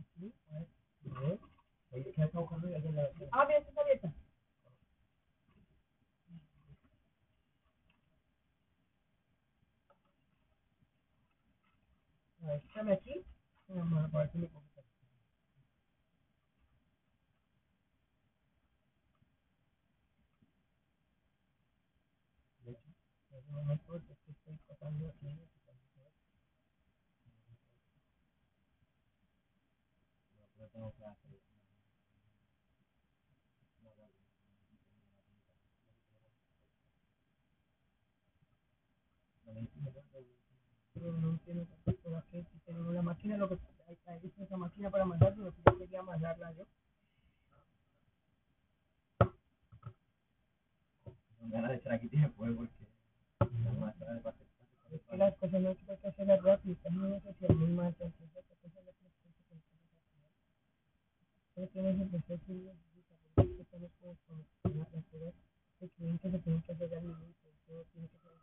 Aquí, 0.00 0.34
a 0.50 1.20
ver. 1.20 1.40
Oye, 1.92 2.12
¿qué 2.14 2.22
está 2.24 2.40
buscando 2.40 2.68
allá 2.68 2.78
en 2.78 2.96
la 2.96 3.10
Ah, 3.32 3.46
mira, 3.46 3.58
esta 3.58 3.70
está 3.70 3.82
abierta. 3.82 4.14
A 12.42 12.46
ver, 12.48 12.62
échame 12.64 12.92
aquí. 12.94 13.24
Vamos 13.68 14.14
a 14.14 14.18
ver 14.18 14.32
si 14.32 14.38
me 14.38 14.48
coge. 14.48 14.66
En 23.30 23.38
ese 23.38 23.52
momento 23.52 23.96
es 23.96 24.04
que 24.04 24.32
estoy 24.32 24.58
pasando 24.68 25.08
aquí. 25.08 25.26
No 30.58 30.66
tengo 30.68 30.92
que 30.96 31.04
hacer. 31.06 31.40
Pero 40.94 41.12
no 41.12 41.30
entiendo 41.30 41.66
por 41.66 41.94
qué 42.30 42.44
si 42.52 42.58
tenemos 42.60 42.94
la 42.94 43.02
máquina, 43.02 43.36
lo 43.36 43.48
que 43.48 43.58
hay, 43.86 43.98
hay 44.06 44.32
esa 44.38 44.56
máquina 44.56 44.90
para 44.90 45.04
amasar, 45.04 45.36
lo 45.36 45.52
que 45.54 45.62
yo 45.66 45.78
quería 45.78 46.00
amasarla 46.00 46.52
yo. 46.52 46.66
Ganas 51.48 51.70
de 51.70 51.76
echar 51.76 51.92
aquí 51.92 52.08
tiene 52.08 52.28
porque 52.30 52.54
la 53.62 53.92
que 55.08 55.16
las 55.16 55.34
cosas 55.36 55.60
no 55.60 55.68
hay 55.68 55.76
que 55.76 55.92
hacerlas 55.92 56.42
rápido, 56.42 56.74
estamos 56.74 56.98
en 56.98 57.06
una 57.06 57.20
sociedad 57.20 57.54
muy 57.54 57.70
mal, 57.70 57.94
la 57.98 58.10
que 58.10 58.14
que 58.26 58.56
haciendo. 58.66 58.92
Pero 61.54 61.68
tienes 61.68 62.00
el 62.00 62.10
que 62.10 62.16
las 62.16 62.28
que 62.28 62.36
que 63.38 63.64
se 66.30 66.38
que 66.62 66.72
hacer 66.72 66.90
que 66.90 68.35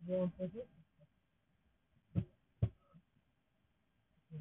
al 0.00 0.06
segundo. 0.06 0.06
Lleva 0.06 0.22
un 0.24 0.30
proceso. 0.32 0.68
¿Qué 4.30 4.36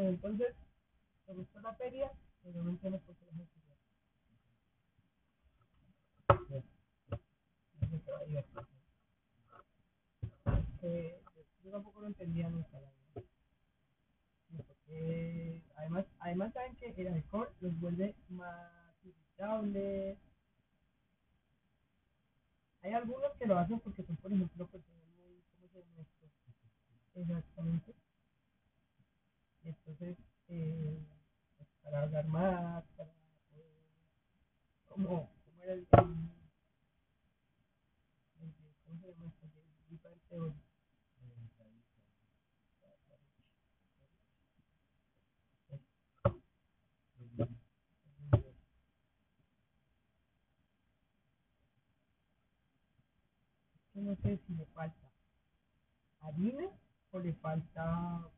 entonces, 0.01 0.55
me 1.27 1.33
gustó 1.35 1.61
la 1.61 1.73
feria, 1.75 2.11
pero 2.43 2.63
no 2.63 2.71
entiendo 2.71 2.99
por 2.99 3.15
qué 3.15 3.25
la 3.25 3.33
gente. 3.33 3.53
Que 10.81 11.21
yo 11.63 11.71
tampoco 11.71 12.01
lo 12.01 12.07
entendía 12.07 12.49
nunca, 12.49 12.79
la 12.79 12.91
verdad. 12.91 13.23
Además, 15.75 16.05
además 16.19 16.53
saben 16.53 16.75
que 16.75 16.93
el 16.97 17.07
alcohol 17.07 17.49
los 17.61 17.79
vuelve 17.79 18.15
más 18.29 18.95
irritables. 19.03 20.17
Hay 22.81 22.93
algunos 22.93 23.31
que 23.33 23.45
lo 23.45 23.57
hacen 23.57 23.79
porque 23.79 24.03
son, 24.03 24.17
por 24.17 24.31
ejemplo, 24.31 24.67
personas 24.67 25.05
muy, 25.17 25.41
¿cómo 25.55 25.67
se 25.69 25.79
llama 25.79 26.01
esto? 26.01 26.27
Exactamente. 27.15 27.93
Entonces, 29.63 30.17
eh, 30.49 30.99
pues, 31.57 31.69
para 31.83 32.03
hablar 32.03 32.25
más, 32.27 32.83
para 32.97 33.11
como, 34.89 35.29
como 35.45 35.61
era 35.63 35.73
el, 35.73 35.79
el- 35.81 35.87
¿cómo 38.37 38.51
se 38.61 38.89
llama 38.93 39.07
esto? 39.09 39.45
El. 40.37 40.53
Yo 53.95 54.01
no 54.03 54.15
sé 54.17 54.39
si 54.47 54.53
le 54.55 54.65
falta 54.67 55.11
harina 56.21 56.69
o 57.11 57.19
le 57.19 57.33
falta 57.35 58.29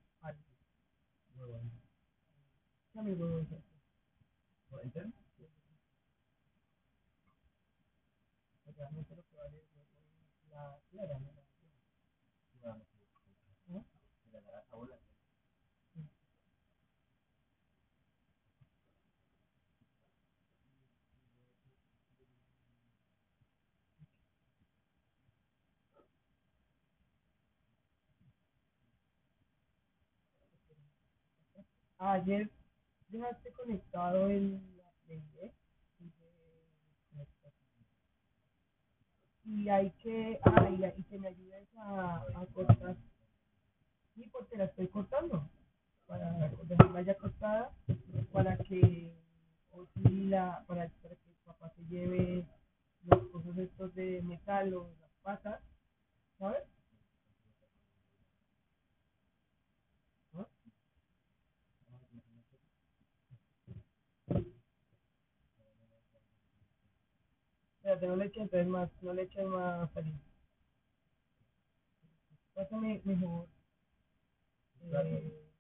algo. 1.44 1.62
¿Qué 2.94 3.00
amigo 3.00 3.40
es 3.40 3.48
ese? 3.48 3.62
¿Puede 4.70 4.90
Pues 8.64 8.78
realmente 8.78 9.16
lo 9.16 9.24
que 9.24 9.38
vale 9.38 9.58
es 9.58 10.50
la 10.50 10.80
clara, 10.92 11.20
¿no? 11.20 11.35
Ayer 32.00 32.50
dejaste 33.10 33.52
conectado 33.54 34.28
el 34.28 34.62
la. 35.10 35.52
Y 39.46 39.70
hay 39.70 39.92
que, 40.04 40.40
ah, 40.44 40.70
y, 40.70 41.04
que 41.04 41.20
me 41.20 41.28
ayudes 41.30 41.68
a, 41.78 42.16
a 42.36 42.46
cortar. 42.54 42.96
Sí, 44.16 44.30
porque 44.32 44.58
la 44.58 44.66
estoy 44.66 44.88
cortando. 44.88 45.50
Para 46.08 46.32
dejarla 46.66 47.02
ya 47.04 47.16
cortada, 47.18 47.72
para 48.32 48.58
que, 48.58 49.14
o 49.72 49.86
si 49.96 50.26
la, 50.26 50.64
para, 50.68 50.90
para 51.02 51.16
que 51.16 51.30
el 51.30 51.36
papá 51.46 51.72
se 51.76 51.86
lleve 51.86 52.46
los 53.06 53.28
cosas 53.30 53.58
estos 53.58 53.94
de 53.96 54.22
metal 54.24 54.74
o 54.76 54.90
las 55.02 55.12
patas, 55.24 55.62
¿sabes? 56.40 56.64
¿No? 60.34 60.48
Espérate, 67.86 68.08
no 68.08 68.16
le 68.16 68.26
eches 68.26 68.42
entonces 68.42 68.68
más, 68.68 68.90
no 69.04 69.14
le 69.14 69.22
eches 69.22 69.46
más 69.46 69.96
harina. 69.96 70.20
Pásame 72.56 73.00
mejor. 73.06 73.48
Eh, 74.82 75.52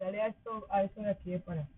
dale 0.00 0.20
a 0.22 0.26
esto, 0.26 0.66
a 0.70 0.82
esto 0.82 1.02
de 1.02 1.10
aquí 1.10 1.30
de 1.30 1.38
para. 1.38 1.68